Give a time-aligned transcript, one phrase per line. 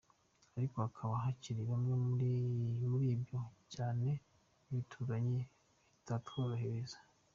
[0.57, 1.93] Ariko hakaba hakiri bimwe
[2.87, 3.39] muri ibyo
[3.73, 4.09] cyane
[4.63, 5.41] by’ibituranyi
[5.95, 6.97] bitarworohereza.